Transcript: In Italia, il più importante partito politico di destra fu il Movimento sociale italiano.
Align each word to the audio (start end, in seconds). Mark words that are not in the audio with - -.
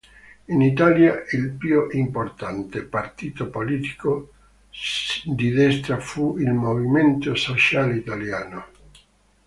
In 0.45 0.61
Italia, 0.63 1.13
il 1.33 1.51
più 1.51 1.87
importante 1.91 2.81
partito 2.81 3.51
politico 3.51 4.31
di 5.25 5.51
destra 5.51 5.99
fu 5.99 6.39
il 6.39 6.51
Movimento 6.53 7.35
sociale 7.35 7.97
italiano. 7.97 8.65